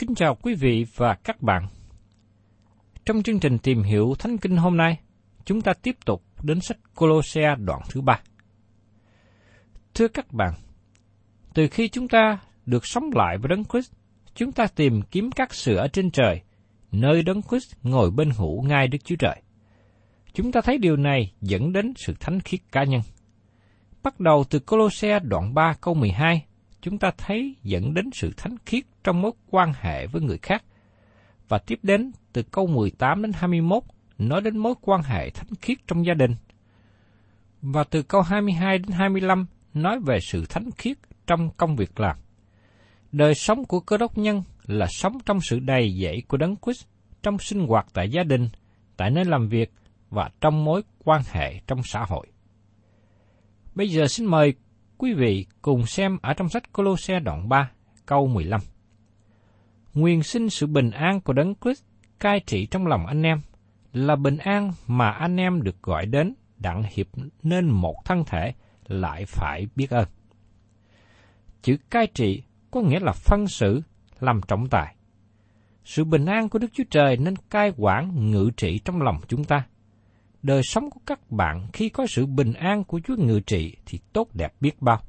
[0.00, 1.66] Kính chào quý vị và các bạn.
[3.04, 4.98] Trong chương trình tìm hiểu Thánh Kinh hôm nay,
[5.44, 8.20] chúng ta tiếp tục đến sách Colosse đoạn thứ ba.
[9.94, 10.54] Thưa các bạn,
[11.54, 13.92] từ khi chúng ta được sống lại với Đấng Christ,
[14.34, 16.40] chúng ta tìm kiếm các sự ở trên trời,
[16.92, 19.42] nơi Đấng Christ ngồi bên hữu ngai Đức Chúa Trời.
[20.32, 23.00] Chúng ta thấy điều này dẫn đến sự thánh khiết cá nhân.
[24.02, 26.44] Bắt đầu từ Colosse đoạn 3 câu 12,
[26.82, 30.64] chúng ta thấy dẫn đến sự thánh khiết trong mối quan hệ với người khác.
[31.48, 33.82] Và tiếp đến từ câu 18 đến 21
[34.18, 36.34] nói đến mối quan hệ thánh khiết trong gia đình.
[37.62, 40.96] Và từ câu 22 đến 25 nói về sự thánh khiết
[41.26, 42.16] trong công việc làm.
[43.12, 46.86] Đời sống của cơ đốc nhân là sống trong sự đầy dẫy của Đấng Christ
[47.22, 48.48] trong sinh hoạt tại gia đình,
[48.96, 49.72] tại nơi làm việc
[50.10, 52.26] và trong mối quan hệ trong xã hội.
[53.74, 54.54] Bây giờ xin mời
[55.00, 57.70] quý vị cùng xem ở trong sách Colosse đoạn 3,
[58.06, 58.60] câu 15.
[59.94, 61.82] Nguyên sinh sự bình an của Đấng Christ
[62.18, 63.40] cai trị trong lòng anh em
[63.92, 67.06] là bình an mà anh em được gọi đến đặng hiệp
[67.42, 68.52] nên một thân thể
[68.86, 70.08] lại phải biết ơn.
[71.62, 73.82] Chữ cai trị có nghĩa là phân xử,
[74.20, 74.94] làm trọng tài.
[75.84, 79.44] Sự bình an của Đức Chúa Trời nên cai quản ngự trị trong lòng chúng
[79.44, 79.66] ta.
[80.42, 83.98] Đời sống của các bạn khi có sự bình an của Chúa ngự trị thì
[84.12, 85.00] tốt đẹp biết bao.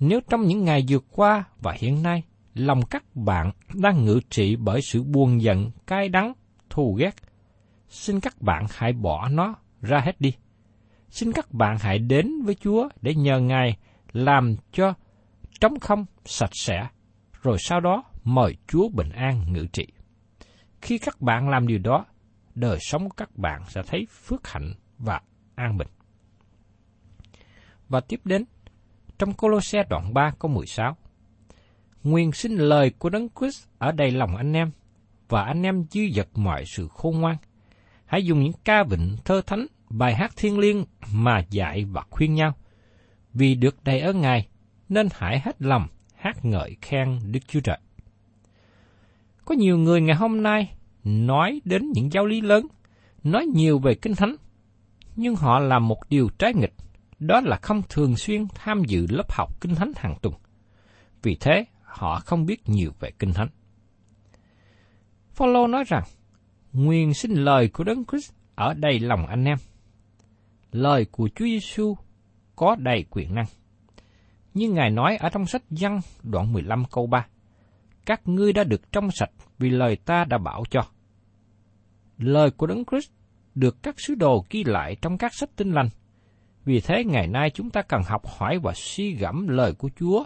[0.00, 2.22] Nếu trong những ngày vừa qua và hiện nay,
[2.54, 6.32] lòng các bạn đang ngự trị bởi sự buồn giận, cay đắng,
[6.70, 7.14] thù ghét,
[7.88, 10.34] xin các bạn hãy bỏ nó ra hết đi.
[11.10, 13.76] Xin các bạn hãy đến với Chúa để nhờ Ngài
[14.12, 14.94] làm cho
[15.60, 16.86] trống không, sạch sẽ,
[17.42, 19.86] rồi sau đó mời Chúa bình an ngự trị.
[20.82, 22.04] Khi các bạn làm điều đó,
[22.54, 25.20] đời sống các bạn sẽ thấy phước hạnh và
[25.54, 25.88] an bình.
[27.88, 28.44] Và tiếp đến,
[29.18, 30.96] trong Colosse đoạn 3 câu 16.
[32.02, 34.70] Nguyên sinh lời của Đấng Christ ở đầy lòng anh em,
[35.28, 37.36] và anh em dư dật mọi sự khôn ngoan.
[38.06, 42.34] Hãy dùng những ca vịnh thơ thánh, bài hát thiên liêng mà dạy và khuyên
[42.34, 42.54] nhau.
[43.32, 44.48] Vì được đầy ở Ngài,
[44.88, 47.78] nên hãy hết lòng hát ngợi khen Đức Chúa Trời.
[49.44, 50.74] Có nhiều người ngày hôm nay
[51.04, 52.66] nói đến những giáo lý lớn,
[53.24, 54.36] nói nhiều về Kinh Thánh,
[55.16, 56.74] nhưng họ làm một điều trái nghịch,
[57.18, 60.34] đó là không thường xuyên tham dự lớp học Kinh Thánh hàng tuần.
[61.22, 63.48] Vì thế, họ không biết nhiều về Kinh Thánh.
[65.30, 66.02] Phaolô nói rằng,
[66.72, 69.58] nguyên sinh lời của Đấng Christ ở đầy lòng anh em.
[70.72, 71.96] Lời của Chúa Giêsu
[72.56, 73.46] có đầy quyền năng.
[74.54, 77.26] Như Ngài nói ở trong sách Giăng đoạn 15 câu 3,
[78.06, 80.82] các ngươi đã được trong sạch vì lời ta đã bảo cho.
[82.18, 83.10] Lời của Đấng Christ
[83.54, 85.88] được các sứ đồ ghi lại trong các sách tinh lành.
[86.64, 90.24] Vì thế ngày nay chúng ta cần học hỏi và suy gẫm lời của Chúa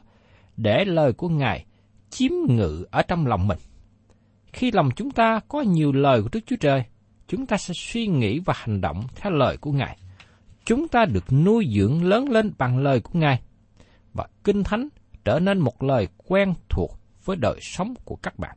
[0.56, 1.64] để lời của Ngài
[2.10, 3.58] chiếm ngự ở trong lòng mình.
[4.52, 6.84] Khi lòng chúng ta có nhiều lời của Đức Chúa Trời,
[7.26, 9.98] chúng ta sẽ suy nghĩ và hành động theo lời của Ngài.
[10.64, 13.42] Chúng ta được nuôi dưỡng lớn lên bằng lời của Ngài.
[14.12, 14.88] Và Kinh Thánh
[15.24, 18.56] trở nên một lời quen thuộc với đời sống của các bạn.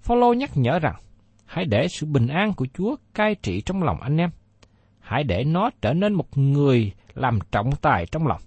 [0.00, 0.96] Phaolô nhắc nhở rằng,
[1.44, 4.30] hãy để sự bình an của Chúa cai trị trong lòng anh em.
[5.00, 8.40] Hãy để nó trở nên một người làm trọng tài trong lòng.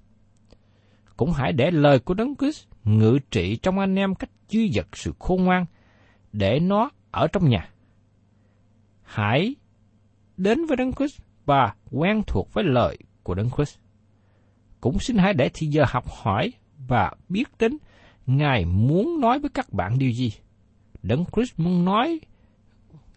[1.17, 4.87] Cũng hãy để lời của Đấng Christ ngự trị trong anh em cách dư dật
[4.93, 5.65] sự khôn ngoan,
[6.33, 7.69] để nó ở trong nhà.
[9.03, 9.55] Hãy
[10.37, 13.77] đến với Đấng Christ và quen thuộc với lời của Đấng Christ.
[14.81, 16.53] Cũng xin hãy để thì giờ học hỏi
[16.87, 17.77] và biết đến
[18.25, 20.31] Ngài muốn nói với các bạn điều gì.
[21.03, 22.19] Đấng Christ muốn nói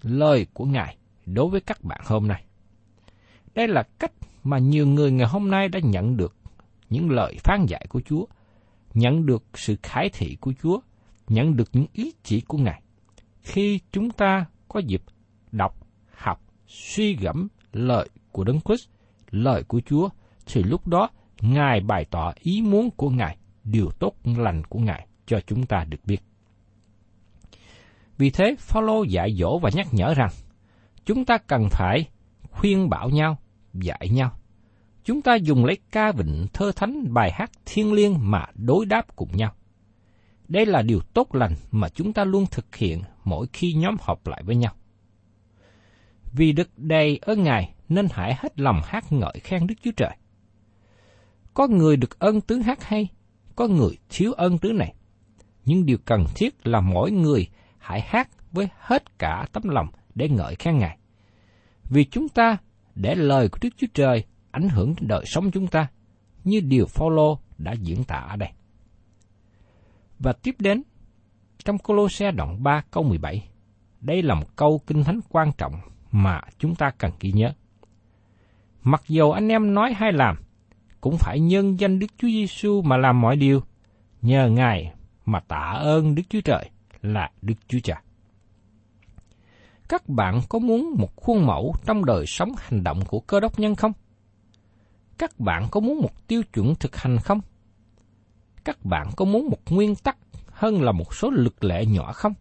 [0.02, 2.44] lời của Ngài đối với các bạn hôm nay.
[3.55, 4.12] Đây là cách
[4.44, 6.37] mà nhiều người ngày hôm nay đã nhận được
[6.91, 8.25] những lời phán dạy của Chúa,
[8.94, 10.81] nhận được sự khải thị của Chúa,
[11.29, 12.82] nhận được những ý chỉ của Ngài.
[13.43, 15.02] Khi chúng ta có dịp
[15.52, 18.88] đọc, học, suy gẫm lời của Đấng Christ,
[19.31, 20.08] lời của Chúa,
[20.46, 21.11] thì lúc đó
[21.41, 25.85] Ngài bày tỏ ý muốn của Ngài, điều tốt lành của Ngài cho chúng ta
[25.85, 26.23] được biết.
[28.20, 30.31] Vì thế, Phaolô dạy dỗ và nhắc nhở rằng,
[31.05, 32.08] chúng ta cần phải
[32.50, 33.38] khuyên bảo nhau,
[33.75, 34.31] dạy nhau.
[35.05, 39.17] Chúng ta dùng lấy ca vịnh thơ thánh bài hát thiên liêng mà đối đáp
[39.17, 39.55] cùng nhau.
[40.49, 44.26] Đây là điều tốt lành mà chúng ta luôn thực hiện mỗi khi nhóm họp
[44.26, 44.75] lại với nhau.
[46.32, 50.17] Vì được đầy ơn Ngài nên hãy hết lòng hát ngợi khen Đức Chúa Trời.
[51.55, 53.08] Có người được ơn tứ hát hay,
[53.56, 54.94] có người thiếu ơn tứ này.
[55.64, 57.49] Nhưng điều cần thiết là mỗi người
[57.81, 60.99] hãy hát với hết cả tấm lòng để ngợi khen Ngài.
[61.85, 62.56] Vì chúng ta
[62.94, 65.87] để lời của Đức Chúa Trời ảnh hưởng đến đời sống chúng ta,
[66.44, 68.50] như điều Phaolô đã diễn tả ở đây.
[70.19, 70.82] Và tiếp đến,
[71.65, 73.49] trong Colosse đoạn 3 câu 17,
[74.00, 75.73] đây là một câu kinh thánh quan trọng
[76.11, 77.53] mà chúng ta cần ghi nhớ.
[78.82, 80.37] Mặc dù anh em nói hay làm,
[81.00, 83.61] cũng phải nhân danh Đức Chúa Giêsu mà làm mọi điều,
[84.23, 84.93] nhờ Ngài
[85.25, 86.71] mà tạ ơn Đức Chúa Trời
[87.02, 88.02] là Đức Chúa Cha.
[89.88, 93.58] Các bạn có muốn một khuôn mẫu trong đời sống hành động của cơ đốc
[93.58, 93.93] nhân không?
[95.19, 97.41] Các bạn có muốn một tiêu chuẩn thực hành không?
[98.64, 100.17] Các bạn có muốn một nguyên tắc
[100.47, 102.32] hơn là một số lực lệ nhỏ không?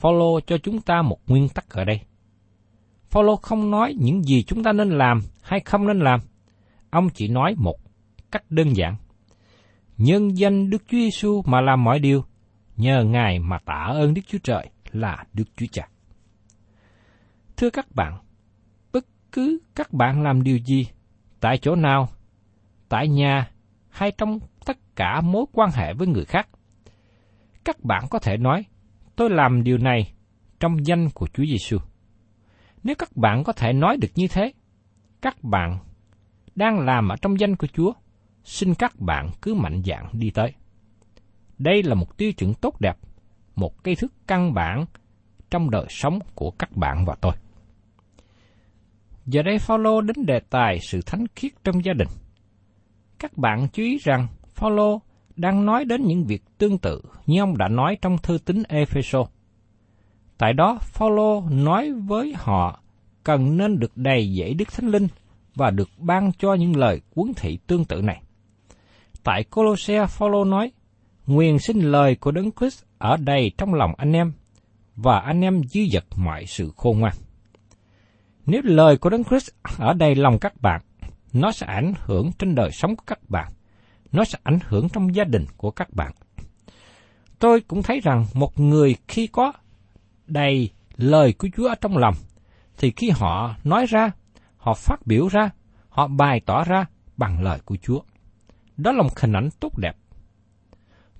[0.00, 2.00] Follow cho chúng ta một nguyên tắc ở đây.
[3.10, 6.20] Follow không nói những gì chúng ta nên làm hay không nên làm.
[6.90, 7.76] Ông chỉ nói một
[8.30, 8.96] cách đơn giản.
[9.96, 12.24] Nhân danh Đức Chúa Giêsu mà làm mọi điều,
[12.80, 15.88] nhờ Ngài mà tạ ơn Đức Chúa Trời là Đức Chúa Cha.
[17.56, 18.18] Thưa các bạn,
[18.92, 20.88] bất cứ các bạn làm điều gì,
[21.40, 22.08] tại chỗ nào,
[22.88, 23.50] tại nhà
[23.88, 26.48] hay trong tất cả mối quan hệ với người khác,
[27.64, 28.64] các bạn có thể nói,
[29.16, 30.12] tôi làm điều này
[30.60, 31.78] trong danh của Chúa Giêsu.
[32.82, 34.52] Nếu các bạn có thể nói được như thế,
[35.22, 35.78] các bạn
[36.54, 37.92] đang làm ở trong danh của Chúa,
[38.44, 40.52] xin các bạn cứ mạnh dạn đi tới.
[41.60, 42.96] Đây là một tiêu chuẩn tốt đẹp,
[43.56, 44.84] một cây thức căn bản
[45.50, 47.32] trong đời sống của các bạn và tôi.
[49.26, 52.08] Giờ đây Phaolô đến đề tài sự thánh khiết trong gia đình.
[53.18, 55.00] Các bạn chú ý rằng Phaolô
[55.36, 59.24] đang nói đến những việc tương tự như ông đã nói trong thư tín Epheso.
[60.38, 62.80] Tại đó, Phaolô nói với họ
[63.24, 65.08] cần nên được đầy dẫy Đức Thánh Linh
[65.54, 68.22] và được ban cho những lời cuốn thị tương tự này.
[69.24, 70.72] Tại Colosse, Phaolô nói:
[71.30, 74.32] Nguyện xin lời của Đấng Christ ở đây trong lòng anh em,
[74.96, 77.14] và anh em dư dật mọi sự khôn ngoan.
[78.46, 80.80] Nếu lời của Đấng Christ ở đây lòng các bạn,
[81.32, 83.52] nó sẽ ảnh hưởng trên đời sống của các bạn,
[84.12, 86.12] nó sẽ ảnh hưởng trong gia đình của các bạn.
[87.38, 89.52] Tôi cũng thấy rằng một người khi có
[90.26, 92.14] đầy lời của Chúa ở trong lòng,
[92.78, 94.10] thì khi họ nói ra,
[94.56, 95.50] họ phát biểu ra,
[95.88, 98.00] họ bày tỏ ra bằng lời của Chúa.
[98.76, 99.96] Đó là một hình ảnh tốt đẹp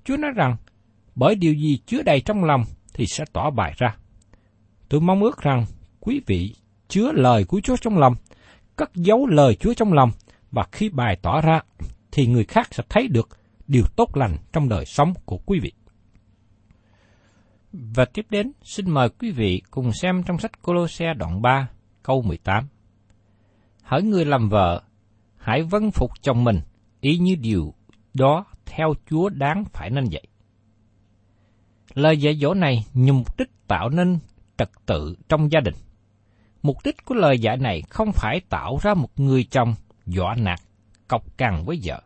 [0.03, 0.55] Chúa nói rằng,
[1.15, 3.95] bởi điều gì chứa đầy trong lòng thì sẽ tỏ bài ra.
[4.89, 5.65] Tôi mong ước rằng
[5.99, 6.55] quý vị
[6.87, 8.15] chứa lời của Chúa trong lòng,
[8.75, 10.11] cất giấu lời Chúa trong lòng,
[10.51, 11.61] và khi bài tỏ ra
[12.11, 13.29] thì người khác sẽ thấy được
[13.67, 15.71] điều tốt lành trong đời sống của quý vị.
[17.73, 21.69] Và tiếp đến, xin mời quý vị cùng xem trong sách Colosse đoạn 3,
[22.03, 22.67] câu 18.
[23.83, 24.83] Hỡi người làm vợ,
[25.37, 26.59] hãy vâng phục chồng mình,
[27.01, 27.73] ý như điều
[28.13, 30.23] đó theo Chúa đáng phải nên vậy.
[31.93, 34.19] Lời dạy dỗ này nhằm mục đích tạo nên
[34.57, 35.75] trật tự trong gia đình.
[36.63, 39.75] Mục đích của lời dạy này không phải tạo ra một người chồng
[40.05, 40.59] dọa nạt,
[41.07, 42.01] cọc cằn với vợ.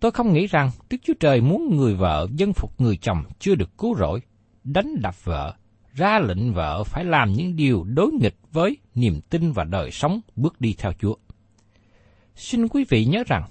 [0.00, 3.54] Tôi không nghĩ rằng Đức Chúa Trời muốn người vợ dân phục người chồng chưa
[3.54, 4.20] được cứu rỗi,
[4.64, 5.54] đánh đập vợ,
[5.94, 10.20] ra lệnh vợ phải làm những điều đối nghịch với niềm tin và đời sống
[10.36, 11.14] bước đi theo Chúa.
[12.36, 13.44] Xin quý vị nhớ rằng,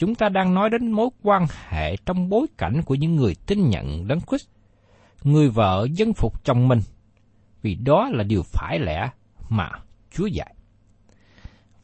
[0.00, 3.68] chúng ta đang nói đến mối quan hệ trong bối cảnh của những người tin
[3.68, 4.48] nhận đấng Christ.
[5.22, 6.80] Người vợ dân phục chồng mình,
[7.62, 9.10] vì đó là điều phải lẽ
[9.48, 9.70] mà
[10.10, 10.54] Chúa dạy.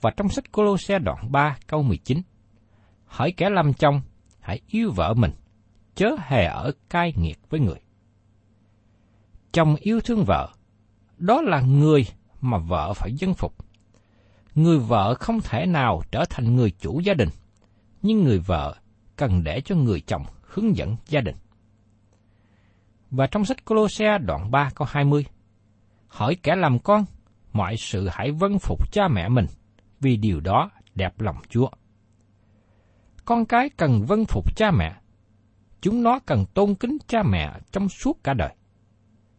[0.01, 2.23] Và trong sách Colosse đoạn 3 câu 19,
[3.07, 4.01] Hỡi kẻ làm chồng,
[4.41, 5.33] hãy yêu vợ mình,
[5.95, 7.81] chớ hề ở cai nghiệt với người.
[9.53, 10.49] Chồng yêu thương vợ,
[11.19, 12.07] đó là người
[12.41, 13.55] mà vợ phải dân phục.
[14.55, 17.29] Người vợ không thể nào trở thành người chủ gia đình,
[18.07, 18.75] nhưng người vợ
[19.17, 21.37] cần để cho người chồng hướng dẫn gia đình.
[23.11, 25.25] Và trong sách Colosse đoạn 3 câu 20,
[26.09, 27.05] hỏi kẻ làm con,
[27.53, 29.47] mọi sự hãy vâng phục cha mẹ mình,
[30.01, 31.69] vì điều đó đẹp lòng Chúa.
[33.25, 34.97] Con cái cần vâng phục cha mẹ,
[35.81, 38.55] chúng nó cần tôn kính cha mẹ trong suốt cả đời.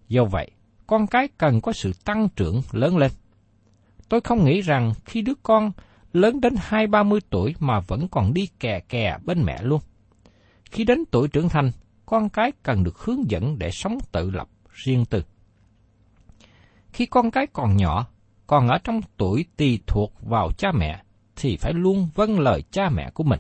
[0.07, 0.51] Do vậy,
[0.87, 3.11] con cái cần có sự tăng trưởng lớn lên.
[4.09, 5.71] Tôi không nghĩ rằng khi đứa con
[6.13, 9.81] lớn đến hai ba mươi tuổi mà vẫn còn đi kè kè bên mẹ luôn.
[10.71, 11.71] Khi đến tuổi trưởng thành,
[12.05, 15.23] con cái cần được hướng dẫn để sống tự lập, riêng tư.
[16.93, 18.07] Khi con cái còn nhỏ,
[18.47, 21.03] còn ở trong tuổi tùy thuộc vào cha mẹ,
[21.35, 23.39] thì phải luôn vâng lời cha mẹ của mình,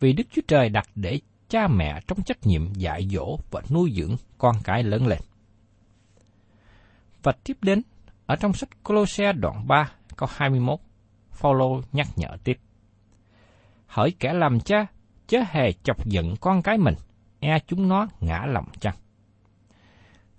[0.00, 3.92] vì Đức Chúa Trời đặt để cha mẹ trong trách nhiệm dạy dỗ và nuôi
[3.96, 5.18] dưỡng con cái lớn lên.
[7.22, 7.82] Và tiếp đến,
[8.26, 10.78] ở trong sách Colosse đoạn 3, câu 21,
[11.36, 12.58] Phaolô nhắc nhở tiếp.
[13.86, 14.86] Hỡi kẻ làm cha,
[15.26, 16.94] chớ hề chọc giận con cái mình,
[17.40, 18.94] e chúng nó ngã lòng chăng.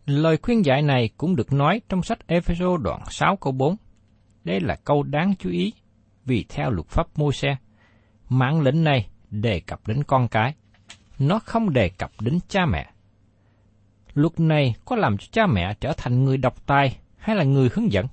[0.06, 3.76] Lời khuyên dạy này cũng được nói trong sách Ephesos đoạn 6 câu 4.
[4.44, 5.74] Đây là câu đáng chú ý,
[6.26, 7.56] vì theo luật pháp môi xe,
[8.30, 10.56] mạng lệnh này đề cập đến con cái,
[11.20, 12.92] nó không đề cập đến cha mẹ.
[14.14, 17.70] Luật này có làm cho cha mẹ trở thành người độc tài hay là người
[17.74, 18.08] hướng dẫn?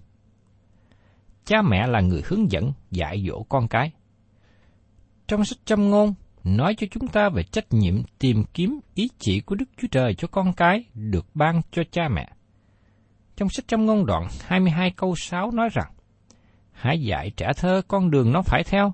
[1.45, 3.93] Cha mẹ là người hướng dẫn dạy dỗ con cái.
[5.29, 9.41] Trong sách châm ngôn, nói cho chúng ta về trách nhiệm tìm kiếm ý chỉ
[9.41, 12.29] của Đức Chúa Trời cho con cái được ban cho cha mẹ.
[13.37, 15.93] Trong sách châm ngôn đoạn 22 câu 6 nói rằng,
[16.73, 18.93] Hãy dạy trẻ thơ con đường nó phải theo,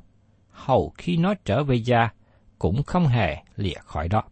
[0.51, 2.09] hầu khi nó trở về già,
[2.59, 4.23] cũng không hề lìa khỏi đó.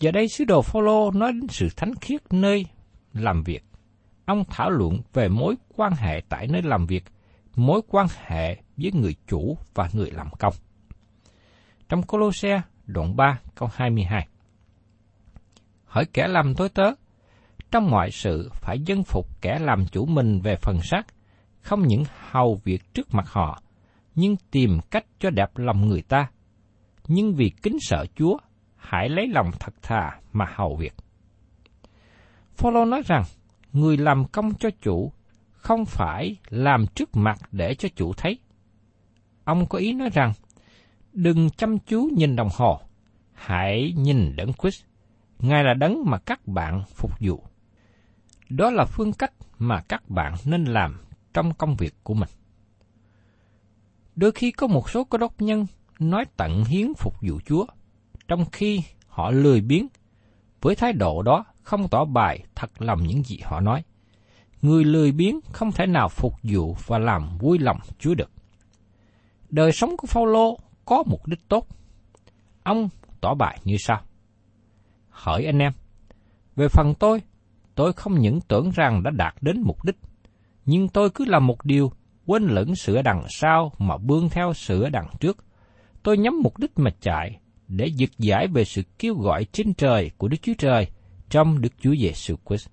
[0.00, 2.66] Giờ đây sứ đồ Phaolô nói đến sự thánh khiết nơi
[3.12, 3.64] làm việc.
[4.24, 7.04] Ông thảo luận về mối quan hệ tại nơi làm việc,
[7.56, 10.54] mối quan hệ với người chủ và người làm công.
[11.88, 14.28] Trong Colosse đoạn 3 câu 22
[15.84, 16.92] Hỡi kẻ làm tối tớ,
[17.70, 21.02] trong mọi sự phải dân phục kẻ làm chủ mình về phần xác,
[21.60, 23.62] không những hầu việc trước mặt họ,
[24.14, 26.26] nhưng tìm cách cho đẹp lòng người ta.
[27.08, 28.36] Nhưng vì kính sợ Chúa,
[28.76, 30.94] hãy lấy lòng thật thà mà hầu việc.
[32.54, 33.22] Phaolô nói rằng,
[33.74, 35.12] người làm công cho chủ
[35.52, 38.38] không phải làm trước mặt để cho chủ thấy.
[39.44, 40.32] Ông có ý nói rằng,
[41.12, 42.80] đừng chăm chú nhìn đồng hồ,
[43.32, 44.84] hãy nhìn đấng Christ.
[45.38, 47.42] Ngài là đấng mà các bạn phục vụ.
[48.48, 51.00] Đó là phương cách mà các bạn nên làm
[51.34, 52.28] trong công việc của mình.
[54.16, 55.66] Đôi khi có một số cơ đốc nhân
[55.98, 57.66] nói tận hiến phục vụ Chúa,
[58.28, 59.86] trong khi họ lười biếng,
[60.60, 63.82] với thái độ đó không tỏ bài thật lòng những gì họ nói.
[64.62, 68.30] Người lười biếng không thể nào phục vụ và làm vui lòng Chúa được.
[69.48, 71.66] Đời sống của Phaolô có mục đích tốt.
[72.62, 72.88] Ông
[73.20, 74.00] tỏ bài như sau.
[75.08, 75.72] Hỏi anh em,
[76.56, 77.22] về phần tôi,
[77.74, 79.96] tôi không những tưởng rằng đã đạt đến mục đích,
[80.64, 81.92] nhưng tôi cứ làm một điều,
[82.26, 85.44] quên lẫn sửa đằng sau mà bươn theo sửa đằng trước.
[86.02, 90.10] Tôi nhắm mục đích mà chạy, để giật giải về sự kêu gọi trên trời
[90.18, 90.88] của Đức Chúa Trời
[91.34, 92.68] trong Đức Chúa Giêsu Christ.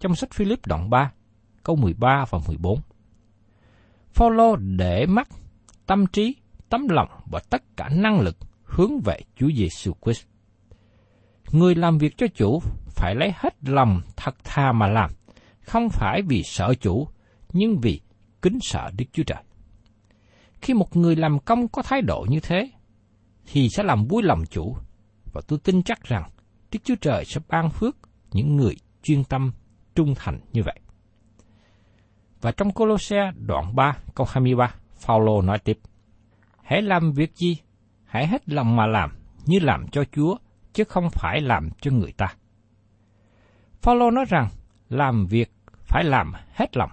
[0.00, 1.12] Trong sách Philip đoạn 3,
[1.62, 2.80] câu 13 và 14.
[4.12, 5.28] Phaolô để mắt,
[5.86, 6.36] tâm trí,
[6.68, 10.26] tấm lòng và tất cả năng lực hướng về Chúa Giêsu Christ.
[11.50, 15.10] Người làm việc cho chủ phải lấy hết lòng thật thà mà làm,
[15.60, 17.08] không phải vì sợ chủ,
[17.52, 18.00] nhưng vì
[18.42, 19.42] kính sợ Đức Chúa Trời.
[20.60, 22.70] Khi một người làm công có thái độ như thế,
[23.46, 24.76] thì sẽ làm vui lòng chủ,
[25.32, 26.30] và tôi tin chắc rằng
[26.72, 27.96] Đức Chúa Trời sẽ ban phước
[28.32, 29.52] những người chuyên tâm,
[29.94, 30.80] trung thành như vậy.
[32.40, 35.78] Và trong Colosse đoạn 3 câu 23, Phaolô nói tiếp:
[36.62, 37.56] Hãy làm việc gì?
[38.04, 39.10] Hãy hết lòng mà làm,
[39.46, 40.36] như làm cho Chúa,
[40.72, 42.26] chứ không phải làm cho người ta.
[43.82, 44.48] Phaolô nói rằng
[44.88, 45.52] làm việc
[45.84, 46.90] phải làm hết lòng,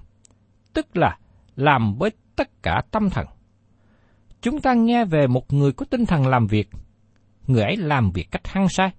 [0.74, 1.18] tức là
[1.56, 3.26] làm với tất cả tâm thần.
[4.42, 6.70] Chúng ta nghe về một người có tinh thần làm việc,
[7.48, 8.92] người ấy làm việc cách hăng say.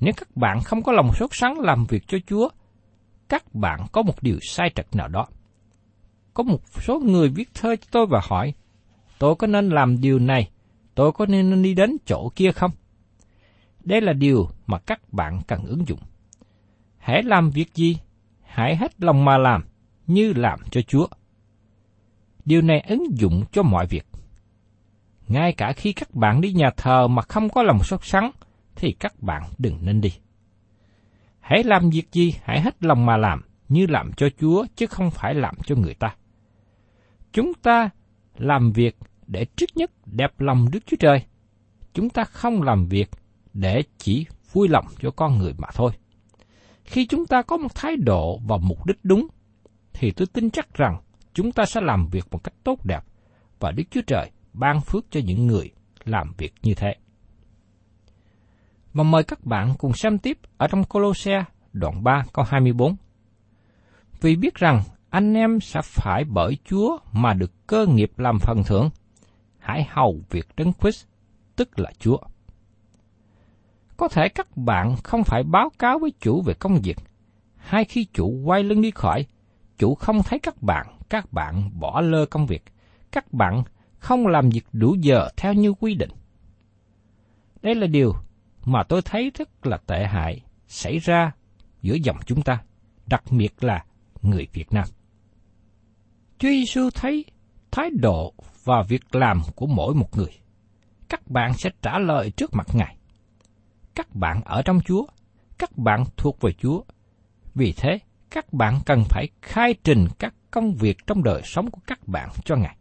[0.00, 2.48] Nếu các bạn không có lòng sốt sắng làm việc cho Chúa,
[3.28, 5.26] các bạn có một điều sai trật nào đó.
[6.34, 8.54] Có một số người viết thơ cho tôi và hỏi,
[9.18, 10.50] tôi có nên làm điều này,
[10.94, 12.70] tôi có nên đi đến chỗ kia không?
[13.84, 16.00] Đây là điều mà các bạn cần ứng dụng.
[16.98, 17.98] Hãy làm việc gì,
[18.42, 19.64] hãy hết lòng mà làm,
[20.06, 21.06] như làm cho Chúa.
[22.44, 24.06] Điều này ứng dụng cho mọi việc.
[25.28, 28.30] Ngay cả khi các bạn đi nhà thờ mà không có lòng sốt sắng,
[28.78, 30.12] thì các bạn đừng nên đi.
[31.40, 35.10] Hãy làm việc gì, hãy hết lòng mà làm, như làm cho Chúa chứ không
[35.10, 36.14] phải làm cho người ta.
[37.32, 37.90] Chúng ta
[38.36, 41.24] làm việc để trước nhất đẹp lòng Đức Chúa Trời.
[41.92, 43.10] Chúng ta không làm việc
[43.52, 45.92] để chỉ vui lòng cho con người mà thôi.
[46.84, 49.26] Khi chúng ta có một thái độ và mục đích đúng,
[49.92, 51.00] thì tôi tin chắc rằng
[51.34, 53.04] chúng ta sẽ làm việc một cách tốt đẹp
[53.60, 55.70] và Đức Chúa Trời ban phước cho những người
[56.04, 56.96] làm việc như thế.
[58.92, 62.96] Và mời các bạn cùng xem tiếp ở trong Colosse đoạn 3 câu 24.
[64.20, 68.62] Vì biết rằng anh em sẽ phải bởi Chúa mà được cơ nghiệp làm phần
[68.66, 68.90] thưởng,
[69.58, 71.06] hãy hầu việc Đấng Christ,
[71.56, 72.18] tức là Chúa.
[73.96, 76.98] Có thể các bạn không phải báo cáo với chủ về công việc,
[77.56, 79.26] hay khi chủ quay lưng đi khỏi,
[79.78, 82.62] chủ không thấy các bạn, các bạn bỏ lơ công việc,
[83.12, 83.62] các bạn
[83.98, 86.10] không làm việc đủ giờ theo như quy định.
[87.62, 88.14] Đây là điều
[88.72, 91.32] mà tôi thấy rất là tệ hại xảy ra
[91.82, 92.62] giữa dòng chúng ta,
[93.06, 93.84] đặc biệt là
[94.22, 94.84] người Việt Nam.
[96.38, 97.24] Chúa Giêsu thấy
[97.70, 100.32] thái độ và việc làm của mỗi một người.
[101.08, 102.96] Các bạn sẽ trả lời trước mặt Ngài.
[103.94, 105.06] Các bạn ở trong Chúa,
[105.58, 106.82] các bạn thuộc về Chúa.
[107.54, 107.98] Vì thế,
[108.30, 112.28] các bạn cần phải khai trình các công việc trong đời sống của các bạn
[112.44, 112.76] cho Ngài.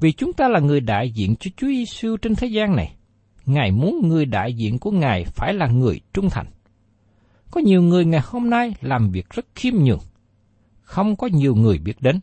[0.00, 2.96] Vì chúng ta là người đại diện cho Chúa Giêsu trên thế gian này,
[3.46, 6.46] Ngài muốn người đại diện của Ngài phải là người trung thành.
[7.50, 10.00] Có nhiều người ngày hôm nay làm việc rất khiêm nhường,
[10.80, 12.20] không có nhiều người biết đến.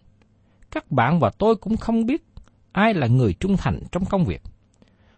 [0.72, 2.26] Các bạn và tôi cũng không biết
[2.72, 4.42] ai là người trung thành trong công việc.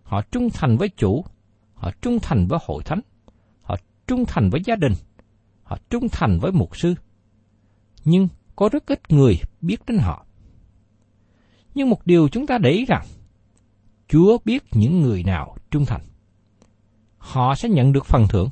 [0.04, 1.26] Họ trung thành với chủ,
[1.74, 3.02] họ trung thành với hội thánh,
[3.62, 3.76] họ
[4.08, 4.94] trung thành với gia đình,
[5.64, 6.96] họ trung thành với mục sư.
[8.06, 10.26] Nhưng có rất ít người biết đến họ.
[11.76, 13.06] Nhưng một điều chúng ta để ý rằng,
[14.10, 16.02] Chúa biết những người nào trung thành.
[17.18, 18.50] Họ sẽ nhận được phần thưởng.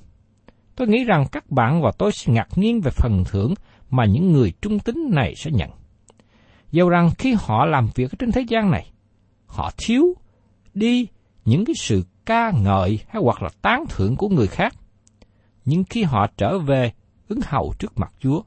[0.75, 3.53] Tôi nghĩ rằng các bạn và tôi sẽ ngạc nhiên về phần thưởng
[3.89, 5.69] mà những người trung tín này sẽ nhận.
[6.71, 8.91] Dầu rằng khi họ làm việc trên thế gian này,
[9.45, 10.15] họ thiếu
[10.73, 11.07] đi
[11.45, 14.73] những cái sự ca ngợi hay hoặc là tán thưởng của người khác.
[15.65, 16.91] Nhưng khi họ trở về
[17.27, 18.41] ứng hầu trước mặt Chúa,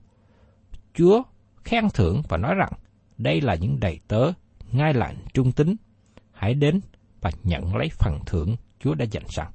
[0.94, 1.22] Chúa
[1.64, 2.72] khen thưởng và nói rằng
[3.18, 4.32] đây là những đầy tớ
[4.72, 5.76] ngay lành trung tín.
[6.32, 6.80] Hãy đến
[7.20, 9.46] và nhận lấy phần thưởng Chúa đã dành sẵn.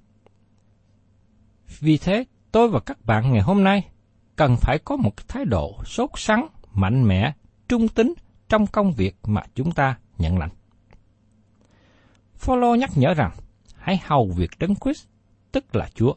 [1.79, 3.87] Vì thế, tôi và các bạn ngày hôm nay
[4.35, 7.33] cần phải có một thái độ sốt sắng, mạnh mẽ,
[7.67, 8.13] trung tín
[8.49, 10.49] trong công việc mà chúng ta nhận lãnh.
[12.35, 13.31] Phaolô nhắc nhở rằng,
[13.75, 15.05] hãy hầu việc đấng Christ,
[15.51, 16.13] tức là Chúa.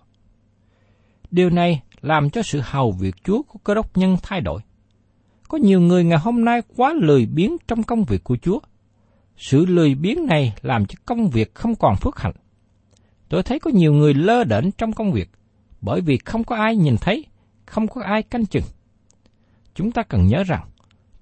[1.30, 4.60] Điều này làm cho sự hầu việc Chúa của cơ đốc nhân thay đổi.
[5.48, 8.58] Có nhiều người ngày hôm nay quá lười biếng trong công việc của Chúa.
[9.38, 12.34] Sự lười biếng này làm cho công việc không còn phước hạnh.
[13.28, 15.30] Tôi thấy có nhiều người lơ đễnh trong công việc,
[15.80, 17.24] bởi vì không có ai nhìn thấy,
[17.66, 18.64] không có ai canh chừng.
[19.74, 20.68] Chúng ta cần nhớ rằng,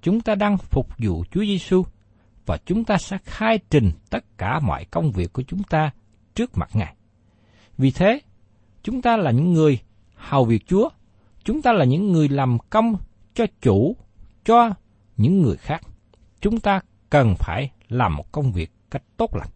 [0.03, 1.83] chúng ta đang phục vụ Chúa Giêsu
[2.47, 5.91] và chúng ta sẽ khai trình tất cả mọi công việc của chúng ta
[6.35, 6.95] trước mặt Ngài.
[7.79, 8.21] Vì thế,
[8.83, 9.79] chúng ta là những người
[10.15, 10.89] hầu việc Chúa,
[11.45, 12.97] chúng ta là những người làm công
[13.35, 13.97] cho chủ,
[14.45, 14.71] cho
[15.17, 15.83] những người khác.
[16.41, 19.49] Chúng ta cần phải làm một công việc cách tốt lành.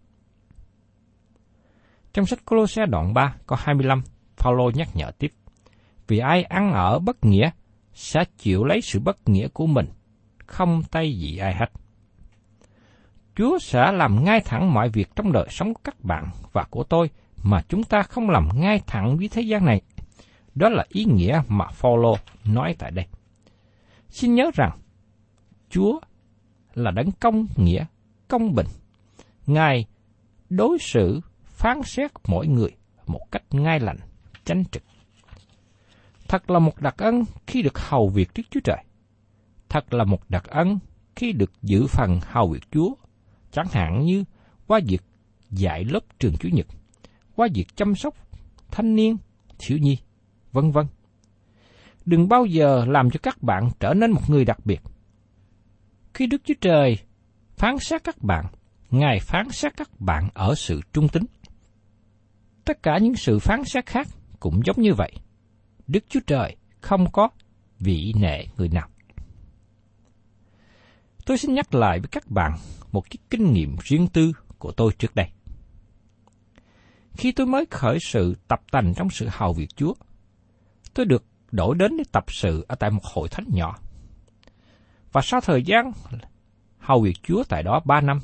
[2.12, 4.02] Trong sách Colosse đoạn 3 có 25,
[4.36, 5.32] Phaolô nhắc nhở tiếp:
[6.08, 7.50] Vì ai ăn ở bất nghĩa
[7.94, 9.86] sẽ chịu lấy sự bất nghĩa của mình,
[10.46, 11.70] không tay gì ai hết.
[13.36, 16.84] Chúa sẽ làm ngay thẳng mọi việc trong đời sống của các bạn và của
[16.84, 17.10] tôi
[17.42, 19.80] mà chúng ta không làm ngay thẳng với thế gian này.
[20.54, 23.06] Đó là ý nghĩa mà Phaolô nói tại đây.
[24.08, 24.78] Xin nhớ rằng,
[25.70, 26.00] Chúa
[26.74, 27.84] là đấng công nghĩa,
[28.30, 28.66] công bình.
[29.46, 29.84] Ngài
[30.50, 32.70] đối xử, phán xét mỗi người
[33.06, 33.98] một cách ngay lành,
[34.44, 34.82] chánh trực.
[36.28, 38.84] Thật là một đặc ân khi được hầu việc Đức Chúa Trời.
[39.68, 40.78] Thật là một đặc ân
[41.16, 42.94] khi được giữ phần hầu việc Chúa,
[43.52, 44.24] chẳng hạn như
[44.66, 45.02] qua việc
[45.50, 46.66] dạy lớp trường Chủ nhật,
[47.36, 48.14] qua việc chăm sóc
[48.70, 49.16] thanh niên,
[49.58, 49.98] thiếu nhi,
[50.52, 50.86] vân vân.
[52.04, 54.80] Đừng bao giờ làm cho các bạn trở nên một người đặc biệt.
[56.14, 56.98] Khi Đức Chúa Trời
[57.61, 58.46] phán xét các bạn,
[58.90, 61.23] Ngài phán xét các bạn ở sự trung tín.
[62.64, 64.09] Tất cả những sự phán xét khác
[64.40, 65.12] cũng giống như vậy.
[65.87, 67.29] Đức Chúa Trời không có
[67.79, 68.88] vị nệ người nào.
[71.27, 72.53] Tôi xin nhắc lại với các bạn
[72.92, 75.31] một cái kinh nghiệm riêng tư của tôi trước đây.
[77.12, 79.94] Khi tôi mới khởi sự tập tành trong sự hầu việc Chúa,
[80.94, 83.79] tôi được đổi đến để tập sự ở tại một hội thánh nhỏ.
[85.12, 85.92] Và sau thời gian
[86.80, 88.18] hầu việc Chúa tại đó ba năm,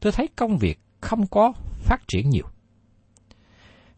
[0.00, 2.46] tôi thấy công việc không có phát triển nhiều.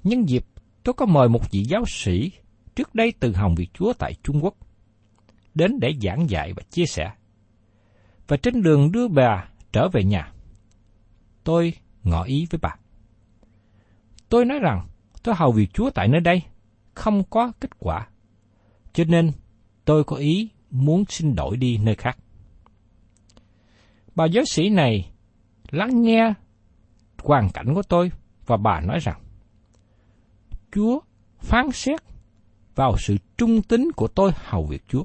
[0.05, 0.45] Nhân dịp
[0.83, 2.31] tôi có mời một vị giáo sĩ
[2.75, 4.55] trước đây từ hồng việc Chúa tại Trung Quốc
[5.55, 7.13] đến để giảng dạy và chia sẻ.
[8.29, 10.33] Và trên đường đưa bà trở về nhà,
[11.45, 12.77] tôi ngỏ ý với bà.
[14.29, 14.89] Tôi nói rằng
[15.23, 16.43] tôi hầu việc Chúa tại nơi đây
[16.95, 18.09] không có kết quả,
[18.93, 19.33] cho nên
[19.85, 22.19] tôi có ý muốn xin đổi đi nơi khác.
[24.17, 25.11] Bà giáo sĩ này
[25.71, 26.35] lắng nghe
[27.19, 28.11] hoàn cảnh của tôi
[28.47, 29.21] và bà nói rằng
[30.73, 31.01] Chúa
[31.39, 32.01] phán xét
[32.75, 35.05] vào sự trung tín của tôi hầu việc Chúa.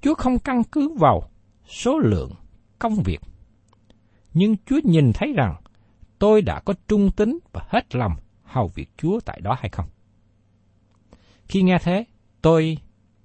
[0.00, 1.30] Chúa không căn cứ vào
[1.66, 2.30] số lượng
[2.78, 3.20] công việc,
[4.34, 5.54] nhưng Chúa nhìn thấy rằng
[6.18, 9.86] tôi đã có trung tín và hết lòng hầu việc Chúa tại đó hay không.
[11.48, 12.04] Khi nghe thế,
[12.42, 12.78] tôi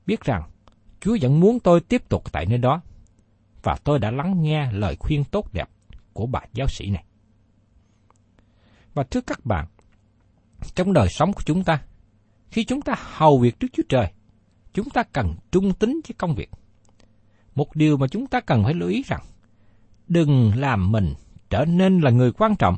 [0.06, 0.44] biết rằng
[1.02, 2.82] Chúa vẫn muốn tôi tiếp tục tại nơi đó,
[3.64, 5.70] và tôi đã lắng nghe lời khuyên tốt đẹp
[6.14, 7.04] của bà giáo sĩ này.
[8.94, 9.66] Và thưa các bạn,
[10.76, 11.82] trong đời sống của chúng ta,
[12.52, 14.12] khi chúng ta hầu việc trước Chúa Trời,
[14.74, 16.50] chúng ta cần trung tín với công việc.
[17.56, 19.22] Một điều mà chúng ta cần phải lưu ý rằng,
[20.08, 21.14] đừng làm mình
[21.50, 22.78] trở nên là người quan trọng,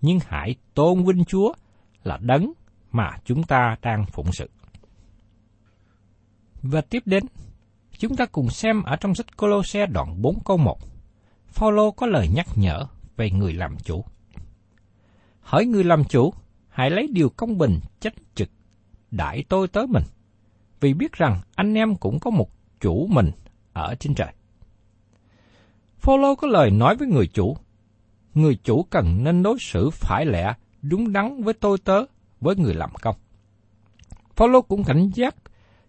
[0.00, 1.52] nhưng hãy tôn vinh Chúa
[2.02, 2.52] là đấng
[2.90, 4.50] mà chúng ta đang phụng sự.
[6.62, 7.24] Và tiếp đến,
[7.98, 10.78] chúng ta cùng xem ở trong sách Colosse đoạn 4 câu 1.
[11.46, 14.04] Phaolô có lời nhắc nhở về người làm chủ.
[15.40, 16.34] Hỡi người làm chủ,
[16.68, 18.48] hãy lấy điều công bình, trách trực,
[19.10, 20.02] đại tôi tới mình,
[20.80, 23.30] vì biết rằng anh em cũng có một chủ mình
[23.72, 24.32] ở trên trời.
[25.98, 27.56] Phaolô có lời nói với người chủ,
[28.34, 32.04] người chủ cần nên đối xử phải lẽ, đúng đắn với tôi tớ,
[32.40, 33.16] với người làm công.
[34.36, 35.34] Phaolô cũng cảnh giác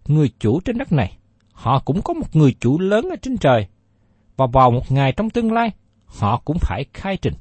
[0.08, 1.19] người chủ trên đất này,
[1.60, 3.68] họ cũng có một người chủ lớn ở trên trời,
[4.38, 5.72] và vào một ngày trong tương lai,
[6.06, 7.34] họ cũng phải khai trình.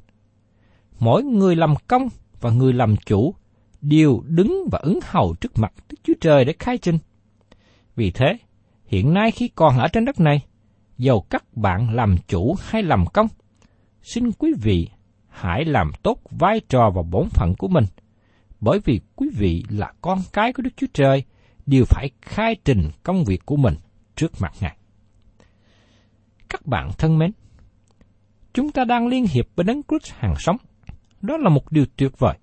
[0.99, 2.09] Mỗi người làm công
[2.41, 3.33] và người làm chủ
[3.81, 6.97] đều đứng và ứng hầu trước mặt Đức Chúa Trời để khai trình.
[7.95, 8.37] Vì thế,
[8.85, 10.41] hiện nay khi còn ở trên đất này,
[10.97, 13.27] dầu các bạn làm chủ hay làm công,
[14.01, 14.89] xin quý vị
[15.27, 17.85] hãy làm tốt vai trò và bổn phận của mình,
[18.59, 21.23] bởi vì quý vị là con cái của Đức Chúa Trời,
[21.65, 23.75] đều phải khai trình công việc của mình
[24.19, 24.77] trước mặt Ngài.
[26.49, 27.31] Các bạn thân mến,
[28.53, 30.57] chúng ta đang liên hiệp với Đấng Christ hàng sống.
[31.21, 32.37] Đó là một điều tuyệt vời.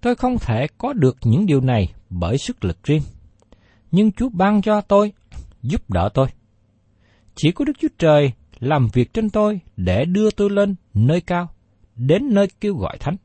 [0.00, 3.02] Tôi không thể có được những điều này bởi sức lực riêng,
[3.90, 5.12] nhưng Chúa ban cho tôi,
[5.62, 6.28] giúp đỡ tôi.
[7.34, 11.48] Chỉ có Đức Chúa Trời làm việc trên tôi để đưa tôi lên nơi cao,
[11.96, 13.16] đến nơi kêu gọi thánh.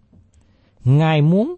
[0.83, 1.55] Ngài muốn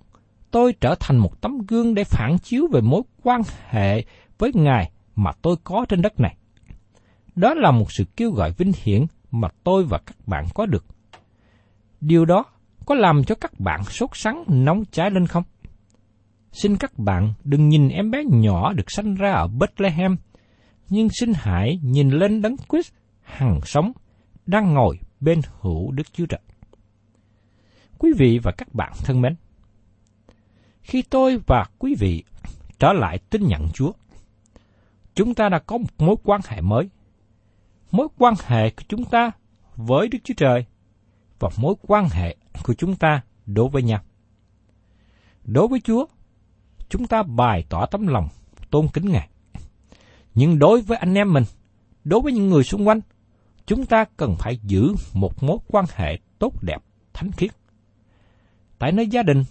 [0.52, 4.04] tôi trở thành một tấm gương để phản chiếu về mối quan hệ
[4.38, 6.38] với Ngài mà tôi có trên đất này.
[7.36, 10.86] Đó là một sự kêu gọi vinh hiển mà tôi và các bạn có được.
[12.02, 12.46] Điều đó
[12.86, 15.44] có làm cho các bạn sốt sắng nóng cháy lên không?
[16.52, 20.16] Xin các bạn đừng nhìn em bé nhỏ được sanh ra ở Bethlehem,
[20.90, 23.92] nhưng xin hãy nhìn lên đấng Christ hằng sống
[24.46, 26.42] đang ngồi bên hữu Đức Chúa Trời.
[27.98, 29.36] Quý vị và các bạn thân mến,
[30.82, 32.24] khi tôi và quý vị
[32.80, 33.92] trở lại tin nhận Chúa,
[35.16, 36.90] chúng ta đã có một mối quan hệ mới.
[37.92, 39.32] Mối quan hệ của chúng ta
[39.76, 40.66] với Đức Chúa Trời
[41.40, 44.02] và mối quan hệ của chúng ta đối với nhau.
[45.44, 46.06] Đối với Chúa,
[46.90, 48.28] chúng ta bày tỏ tấm lòng
[48.72, 49.30] tôn kính Ngài.
[50.34, 51.44] Nhưng đối với anh em mình,
[52.04, 53.00] đối với những người xung quanh,
[53.66, 57.52] chúng ta cần phải giữ một mối quan hệ tốt đẹp, thánh khiết.
[58.80, 59.44] Tại nơi gia đình,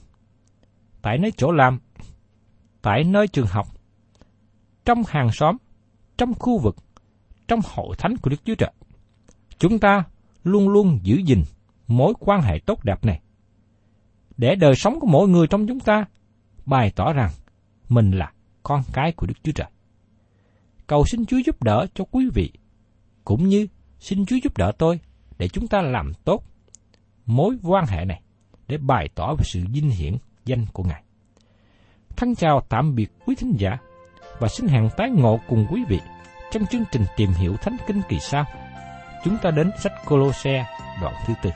[1.02, 1.80] tại nơi chỗ làm,
[2.82, 3.73] tại nơi trường học,
[4.84, 5.56] trong hàng xóm,
[6.18, 6.76] trong khu vực,
[7.48, 8.72] trong hội thánh của Đức Chúa Trời.
[9.58, 10.04] Chúng ta
[10.44, 11.42] luôn luôn giữ gìn
[11.86, 13.20] mối quan hệ tốt đẹp này.
[14.36, 16.04] Để đời sống của mỗi người trong chúng ta
[16.66, 17.30] bày tỏ rằng
[17.88, 19.68] mình là con cái của Đức Chúa Trời.
[20.86, 22.52] Cầu xin Chúa giúp đỡ cho quý vị,
[23.24, 23.66] cũng như
[23.98, 25.00] xin Chúa giúp đỡ tôi
[25.38, 26.44] để chúng ta làm tốt
[27.26, 28.22] mối quan hệ này
[28.68, 31.02] để bày tỏ về sự vinh hiển danh của Ngài.
[32.16, 33.78] Thân chào tạm biệt quý thính giả
[34.38, 36.00] và xin hẹn tái ngộ cùng quý vị
[36.50, 38.44] trong chương trình tìm hiểu Thánh Kinh kỳ sau.
[39.24, 40.66] Chúng ta đến sách Colosse
[41.02, 41.50] đoạn thứ tư.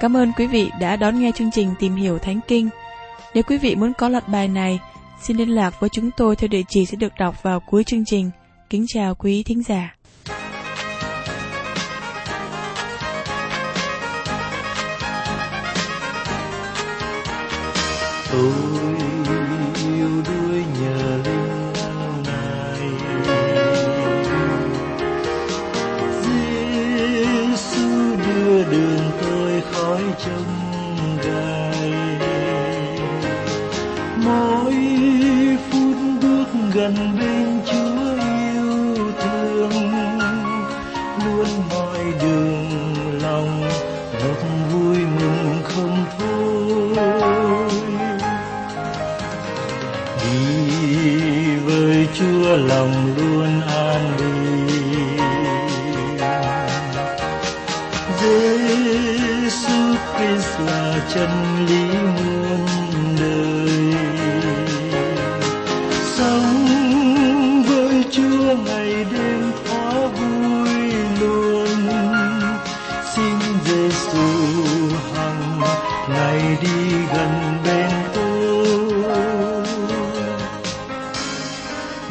[0.00, 2.68] Cảm ơn quý vị đã đón nghe chương trình Tìm hiểu Thánh Kinh.
[3.34, 4.78] Nếu quý vị muốn có loạt bài này,
[5.22, 8.04] xin liên lạc với chúng tôi theo địa chỉ sẽ được đọc vào cuối chương
[8.04, 8.30] trình.
[8.70, 9.96] Kính chào quý thính giả.
[18.32, 18.52] Tôi
[19.84, 22.90] yêu đuôi nhờ linh này
[26.22, 30.44] Giêsu đưa đường tôi khỏi trông
[31.22, 31.55] gai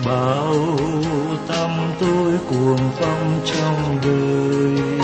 [0.05, 0.77] bao
[1.47, 4.94] tâm tôi cuồng phong trong đời.